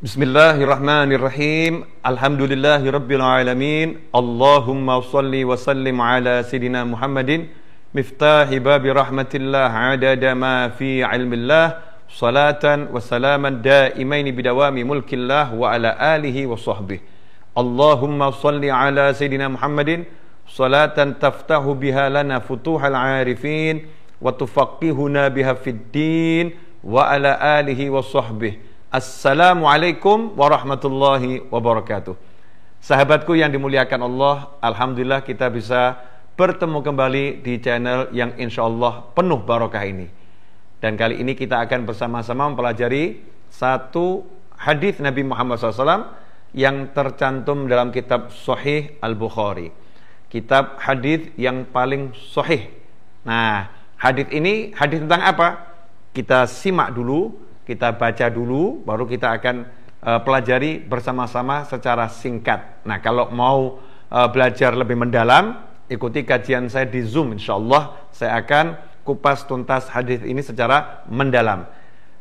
[0.00, 1.84] Bismillahirrahmanirrahim.
[2.00, 4.00] Alhamdulillahirabbil alamin.
[4.16, 7.52] Allahumma shalli wa sallim ala sayidina Muhammadin
[7.92, 15.92] miftahi babi rahmatillah adada ma fi ilmillah salatan wa salaman daimain bidawami mulkillah wa ala
[15.92, 17.04] alihi wa sahbihi.
[17.52, 20.08] Allahumma shalli ala sayidina Muhammadin
[20.48, 23.84] salatan taftahu biha lana futuhal arifin
[24.16, 26.56] wa tufaqihuna biha fid
[26.88, 28.69] wa ala alihi wa sahbihi.
[28.90, 32.18] Assalamualaikum warahmatullahi wabarakatuh.
[32.82, 35.94] Sahabatku yang dimuliakan Allah, Alhamdulillah kita bisa
[36.34, 40.10] bertemu kembali di channel yang insya Allah penuh barokah ini.
[40.82, 44.26] Dan kali ini kita akan bersama-sama mempelajari satu
[44.58, 46.10] hadis Nabi Muhammad SAW
[46.50, 49.70] yang tercantum dalam kitab Sahih Al-Bukhari.
[50.26, 52.66] Kitab hadis yang paling sahih.
[53.22, 53.70] Nah,
[54.02, 55.78] hadis ini hadis tentang apa?
[56.10, 59.56] Kita simak dulu kita baca dulu, baru kita akan
[60.02, 62.82] uh, pelajari bersama-sama secara singkat.
[62.82, 63.78] Nah, kalau mau
[64.10, 65.54] uh, belajar lebih mendalam,
[65.86, 67.38] ikuti kajian saya di Zoom.
[67.38, 68.74] Insya Allah saya akan
[69.06, 71.70] kupas tuntas hadis ini secara mendalam.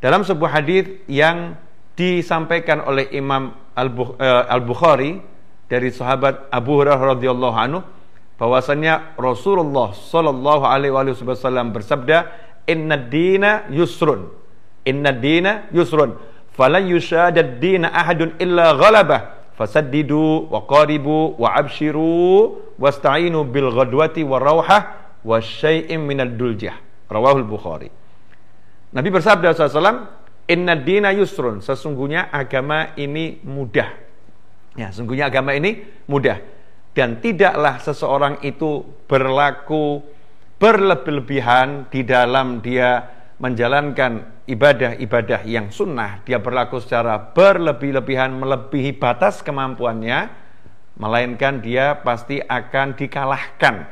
[0.00, 1.60] Dalam sebuah hadis yang
[1.94, 5.22] disampaikan oleh Imam eh, Al-Bukhari
[5.70, 7.80] dari sahabat Abu Hurairah radhiyallahu anhu
[8.36, 12.28] bahwasanya Rasulullah sallallahu alaihi wasallam bersabda
[12.66, 14.43] inna dina yusrun
[14.84, 16.16] Inna dina yusrun.
[16.54, 19.52] Falan yushadad dina ahadun illa ghalabah.
[19.54, 24.82] Fasaddidu wa qaribu wa abshiru wasta'inu bil ghadwati wa rawhah
[25.22, 26.74] wa syai'im minad duljah.
[27.06, 27.90] Rawahul Bukhari.
[28.94, 30.06] Nabi bersabda SAW,
[30.44, 31.64] Inna dina yusrun.
[31.64, 33.88] Sesungguhnya agama ini mudah.
[34.76, 36.38] Ya, sesungguhnya agama ini mudah.
[36.94, 40.04] Dan tidaklah seseorang itu berlaku
[40.60, 43.02] berlebih-lebihan di dalam dia
[43.44, 50.32] menjalankan ibadah-ibadah yang sunnah, dia berlaku secara berlebih-lebihan melebihi batas kemampuannya,
[50.96, 53.84] melainkan dia pasti akan dikalahkan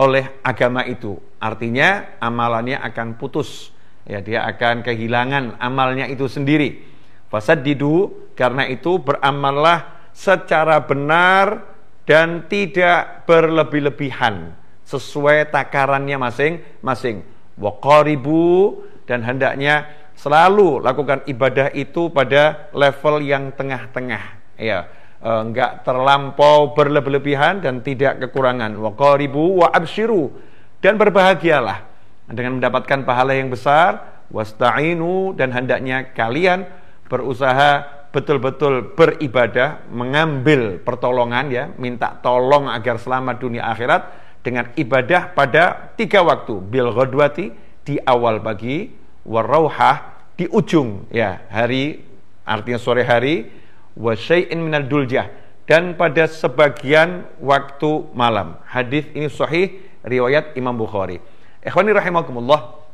[0.00, 1.20] oleh agama itu.
[1.36, 3.76] Artinya amalannya akan putus.
[4.08, 6.80] Ya, dia akan kehilangan amalnya itu sendiri.
[7.28, 11.60] Fasadidu karena itu beramallah secara benar
[12.08, 14.52] dan tidak berlebih-lebihan
[14.84, 17.24] sesuai takarannya masing-masing
[17.56, 24.40] waqaribu dan hendaknya selalu lakukan ibadah itu pada level yang tengah-tengah.
[24.56, 24.88] Ya
[25.20, 28.78] e, enggak terlampau berlebih-lebihan dan tidak kekurangan.
[28.78, 30.32] Waqaribu wa abshiru.
[30.80, 31.84] Dan berbahagialah
[32.28, 34.24] dengan mendapatkan pahala yang besar.
[34.32, 35.36] Wasta'inu.
[35.36, 36.64] Dan hendaknya kalian
[37.10, 37.84] berusaha
[38.14, 44.02] betul-betul beribadah mengambil pertolongan ya minta tolong agar selamat dunia akhirat
[44.46, 46.62] dengan ibadah pada tiga waktu.
[46.62, 48.88] Bil ghadwati di awal pagi
[49.28, 52.02] warauhah di ujung ya hari
[52.42, 53.48] artinya sore hari
[53.94, 55.30] wa syai'in minal duljah
[55.64, 58.60] dan pada sebagian waktu malam.
[58.68, 61.20] Hadis ini sahih riwayat Imam Bukhari.
[61.64, 62.84] Ikhwani rahimakumullah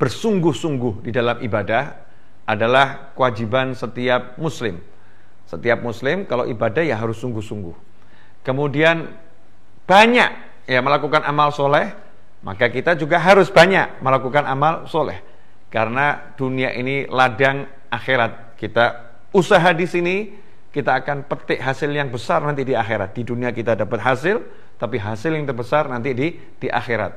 [0.00, 1.92] bersungguh-sungguh di dalam ibadah
[2.48, 4.80] adalah kewajiban setiap muslim.
[5.44, 7.76] Setiap muslim kalau ibadah ya harus sungguh-sungguh.
[8.40, 9.12] Kemudian
[9.84, 10.30] banyak
[10.64, 11.92] ya melakukan amal soleh,
[12.40, 15.20] maka kita juga harus banyak melakukan amal soleh.
[15.70, 18.58] Karena dunia ini ladang akhirat.
[18.58, 18.84] Kita
[19.30, 20.16] usaha di sini,
[20.74, 23.14] kita akan petik hasil yang besar nanti di akhirat.
[23.14, 24.42] Di dunia kita dapat hasil,
[24.80, 27.12] tapi hasil yang terbesar nanti di di akhirat.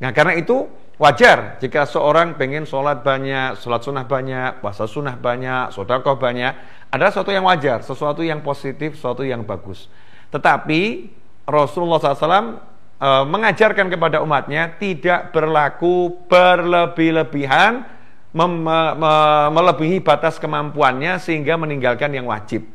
[0.00, 0.64] Nah karena itu
[0.96, 6.56] wajar jika seorang pengen sholat banyak, sholat sunnah banyak, puasa sunnah banyak, sodakoh banyak,
[6.88, 9.92] adalah sesuatu yang wajar, sesuatu yang positif, sesuatu yang bagus.
[10.32, 11.10] Tetapi
[11.44, 12.62] Rasulullah SAW
[13.00, 17.88] e, mengajarkan kepada umatnya tidak berlaku berlebih-lebihan
[18.36, 19.12] mem, me,
[19.50, 22.68] melebihi batas kemampuannya sehingga meninggalkan yang wajib.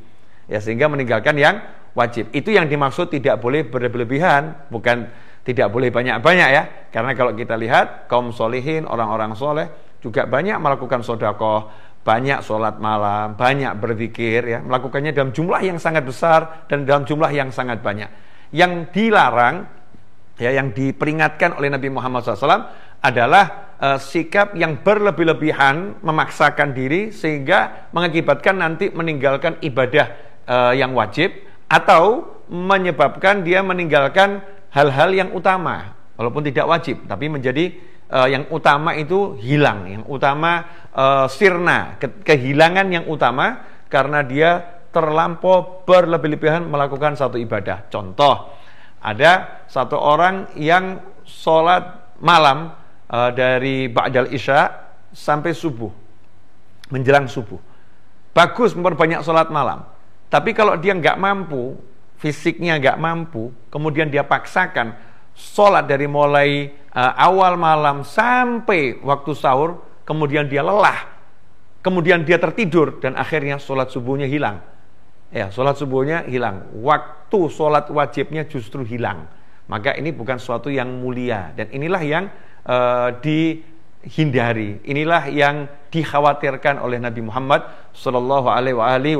[0.45, 1.61] Ya, sehingga meninggalkan yang
[1.97, 2.29] wajib.
[2.35, 5.09] Itu yang dimaksud tidak boleh berlebihan, bukan
[5.45, 6.63] tidak boleh banyak-banyak ya.
[6.91, 9.69] Karena kalau kita lihat kaum solihin, orang-orang soleh
[10.03, 11.71] juga banyak melakukan sodakoh,
[12.05, 17.33] banyak sholat malam, banyak berzikir ya, melakukannya dalam jumlah yang sangat besar dan dalam jumlah
[17.33, 18.09] yang sangat banyak.
[18.53, 19.65] Yang dilarang
[20.35, 27.89] ya yang diperingatkan oleh Nabi Muhammad SAW adalah uh, sikap yang berlebih-lebihan memaksakan diri sehingga
[27.95, 30.07] mengakibatkan nanti meninggalkan ibadah
[30.47, 31.31] uh, yang wajib
[31.71, 37.73] atau menyebabkan dia meninggalkan hal-hal yang utama walaupun tidak wajib tapi menjadi
[38.11, 40.83] uh, yang utama itu hilang yang utama
[41.27, 44.63] sirna ke kehilangan yang utama karena dia
[44.95, 47.91] terlampau berlebih-lebihan melakukan satu ibadah.
[47.91, 48.55] Contoh
[49.05, 52.73] ada satu orang yang sholat malam
[53.05, 54.73] uh, dari Ba'dal Isya
[55.13, 55.93] sampai subuh.
[56.89, 57.61] Menjelang subuh.
[58.35, 59.87] bagus memperbanyak sholat malam.
[60.27, 61.79] Tapi kalau dia nggak mampu,
[62.19, 64.91] fisiknya nggak mampu, kemudian dia paksakan
[65.31, 71.07] sholat dari mulai uh, awal malam sampai waktu sahur, kemudian dia lelah,
[71.79, 74.59] kemudian dia tertidur dan akhirnya sholat subuhnya hilang.
[75.33, 76.69] Ya, sholat subuhnya hilang.
[76.79, 79.25] Waktu sholat wajibnya justru hilang.
[79.65, 82.29] Maka ini bukan sesuatu yang mulia dan inilah yang
[82.69, 84.77] uh, dihindari.
[84.85, 87.65] Inilah yang dikhawatirkan oleh Nabi Muhammad
[87.97, 89.17] Shallallahu Alaihi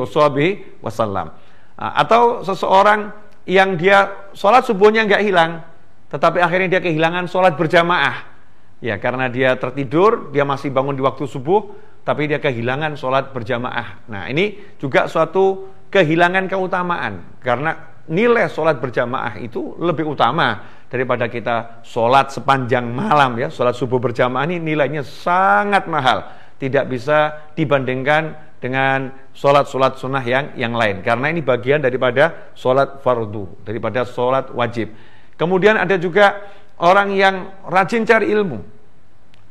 [0.85, 1.33] Wasallam.
[1.73, 3.09] Uh, atau seseorang
[3.49, 5.65] yang dia sholat subuhnya nggak hilang,
[6.13, 8.37] tetapi akhirnya dia kehilangan sholat berjamaah.
[8.83, 11.73] Ya, karena dia tertidur, dia masih bangun di waktu subuh,
[12.05, 14.05] tapi dia kehilangan sholat berjamaah.
[14.05, 17.39] Nah ini juga suatu kehilangan keutamaan.
[17.39, 23.47] Karena nilai sholat berjamaah itu lebih utama daripada kita sholat sepanjang malam ya.
[23.47, 26.27] Sholat subuh berjamaah ini nilainya sangat mahal.
[26.59, 30.99] Tidak bisa dibandingkan dengan sholat-sholat sunnah yang yang lain.
[30.99, 34.91] Karena ini bagian daripada sholat fardu daripada sholat wajib.
[35.35, 36.43] Kemudian ada juga
[36.79, 38.75] orang yang rajin cari ilmu.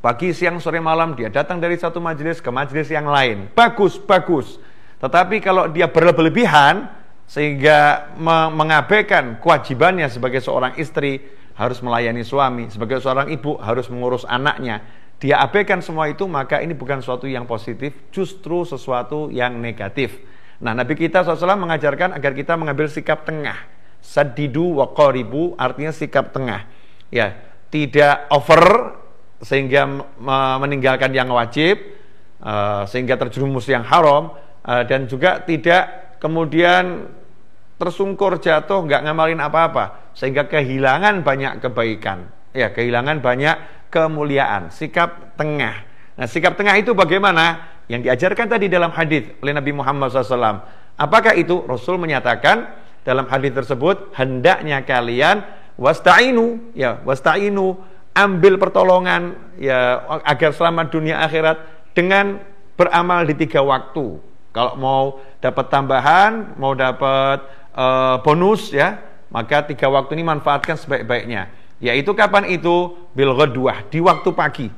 [0.05, 3.49] Pagi, siang, sore, malam dia datang dari satu majelis ke majelis yang lain.
[3.56, 4.61] Bagus, bagus.
[5.05, 6.89] Tetapi kalau dia berlebihan
[7.29, 8.09] sehingga
[8.49, 11.21] mengabaikan kewajibannya sebagai seorang istri
[11.61, 14.81] harus melayani suami, sebagai seorang ibu harus mengurus anaknya.
[15.21, 20.25] Dia abaikan semua itu maka ini bukan sesuatu yang positif, justru sesuatu yang negatif.
[20.65, 23.61] Nah, Nabi kita SAW mengajarkan agar kita mengambil sikap tengah.
[24.00, 26.65] Sadidu wa qaribu artinya sikap tengah.
[27.12, 27.37] Ya,
[27.69, 28.97] tidak over
[29.45, 29.85] sehingga
[30.65, 31.77] meninggalkan yang wajib
[32.41, 34.33] uh, sehingga terjerumus yang haram
[34.64, 37.05] dan juga tidak kemudian
[37.76, 42.31] tersungkur jatuh nggak ngamalin apa-apa sehingga kehilangan banyak kebaikan.
[42.55, 43.56] Ya kehilangan banyak
[43.93, 44.70] kemuliaan.
[44.72, 45.84] Sikap tengah.
[46.16, 47.75] Nah sikap tengah itu bagaimana?
[47.84, 50.64] Yang diajarkan tadi dalam hadis oleh Nabi Muhammad SAW
[50.96, 51.61] apakah itu?
[51.69, 52.72] Rasul menyatakan
[53.05, 55.44] dalam hadis tersebut hendaknya kalian
[55.76, 56.72] wasta'inu.
[56.72, 57.76] Ya wasta'inu
[58.16, 61.61] ambil pertolongan ya agar selamat dunia akhirat
[61.93, 62.40] dengan
[62.78, 64.34] beramal di tiga waktu.
[64.55, 65.03] Kalau mau
[65.43, 67.43] dapat tambahan, mau dapat
[67.75, 69.03] uh, bonus ya,
[69.35, 71.51] maka tiga waktu ini manfaatkan sebaik-baiknya.
[71.83, 72.95] Yaitu kapan itu?
[73.19, 73.35] Bil
[73.91, 74.71] di waktu pagi.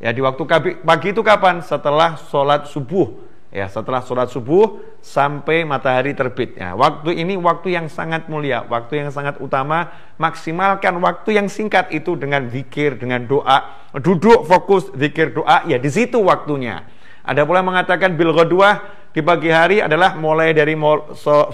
[0.00, 0.42] Ya, di waktu
[0.80, 1.60] pagi itu kapan?
[1.60, 7.88] Setelah sholat subuh ya setelah sholat subuh sampai matahari terbit ya waktu ini waktu yang
[7.88, 9.88] sangat mulia waktu yang sangat utama
[10.20, 15.88] maksimalkan waktu yang singkat itu dengan zikir dengan doa duduk fokus zikir doa ya di
[15.88, 16.84] situ waktunya
[17.24, 20.76] ada pula mengatakan bil ghadwah di pagi hari adalah mulai dari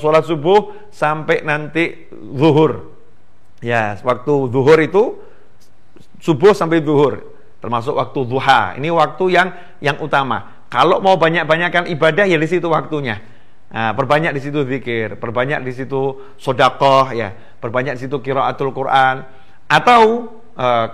[0.00, 2.92] sholat subuh sampai nanti zuhur
[3.62, 5.02] ya waktu zuhur itu
[6.18, 7.22] subuh sampai zuhur
[7.62, 9.48] termasuk waktu duha ini waktu yang
[9.80, 13.22] yang utama kalau mau banyak-banyakkan ibadah ya di situ waktunya.
[13.70, 17.30] Nah, perbanyak di situ zikir, perbanyak di situ sodakoh ya,
[17.62, 19.22] perbanyak di situ kiraatul Quran.
[19.70, 20.86] Atau uh,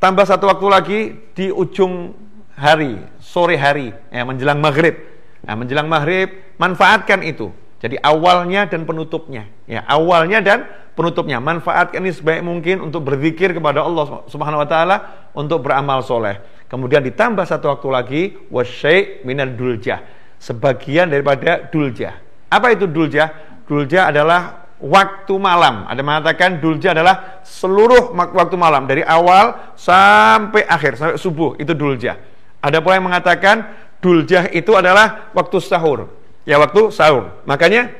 [0.00, 1.00] tambah satu waktu lagi
[1.36, 2.16] di ujung
[2.56, 4.96] hari, sore hari, ya, menjelang maghrib.
[5.46, 7.54] Nah, menjelang maghrib manfaatkan itu.
[7.78, 10.66] Jadi awalnya dan penutupnya, ya awalnya dan
[10.98, 11.38] penutupnya.
[11.38, 14.96] Manfaatkan ini sebaik mungkin untuk berzikir kepada Allah Subhanahu Wa Taala,
[15.30, 16.42] untuk beramal soleh.
[16.66, 20.02] Kemudian ditambah satu waktu lagi wasyai minal duljah.
[20.42, 22.18] Sebagian daripada duljah.
[22.50, 23.30] Apa itu duljah?
[23.70, 25.86] Duljah adalah waktu malam.
[25.86, 32.18] Ada mengatakan duljah adalah seluruh waktu malam dari awal sampai akhir sampai subuh itu duljah.
[32.58, 36.10] Ada pula yang mengatakan duljah itu adalah waktu sahur.
[36.48, 37.42] Ya waktu sahur.
[37.44, 37.92] Makanya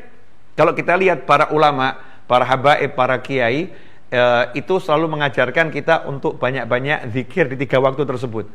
[0.59, 3.71] kalau kita lihat para ulama, para habaib, para kiai
[4.11, 4.23] e,
[4.59, 8.49] itu selalu mengajarkan kita untuk banyak-banyak zikir di tiga waktu tersebut.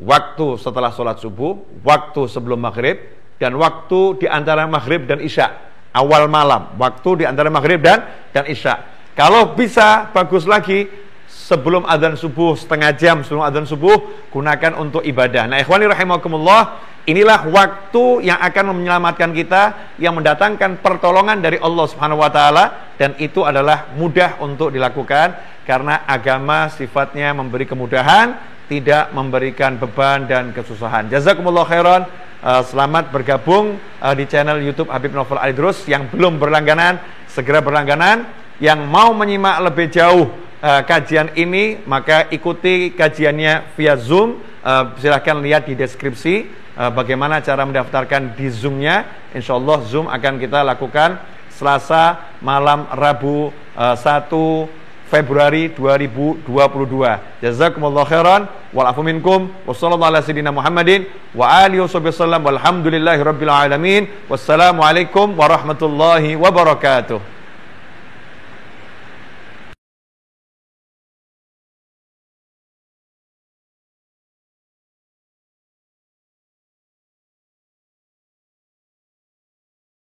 [0.00, 2.96] Waktu setelah sholat subuh, waktu sebelum maghrib,
[3.36, 5.68] dan waktu di antara maghrib dan isya.
[5.90, 8.78] Awal malam, waktu di antara maghrib dan dan isya.
[9.18, 10.86] Kalau bisa, bagus lagi,
[11.50, 15.50] sebelum adzan subuh setengah jam sebelum adzan subuh gunakan untuk ibadah.
[15.50, 16.78] Nah, ikhwani rahimakumullah,
[17.10, 23.18] inilah waktu yang akan menyelamatkan kita yang mendatangkan pertolongan dari Allah Subhanahu wa taala dan
[23.18, 25.34] itu adalah mudah untuk dilakukan
[25.66, 28.38] karena agama sifatnya memberi kemudahan,
[28.70, 31.10] tidak memberikan beban dan kesusahan.
[31.10, 32.04] Jazakumullah khairan.
[32.40, 36.96] Uh, selamat bergabung uh, di channel YouTube Habib Novel Alidrus yang belum berlangganan
[37.28, 38.24] segera berlangganan
[38.64, 44.40] yang mau menyimak lebih jauh uh, kajian ini maka ikuti kajiannya via Zoom.
[44.60, 46.44] Uh, silahkan lihat di deskripsi
[46.76, 49.08] uh, bagaimana cara mendaftarkan di Zoom-nya.
[49.32, 51.16] Insya Allah Zoom akan kita lakukan
[51.48, 56.46] Selasa malam Rabu uh, 1 Februari 2022.
[57.42, 59.50] Jazakumullah khairan wal afu minkum.
[64.30, 67.39] Wassalamualaikum warahmatullahi wabarakatuh.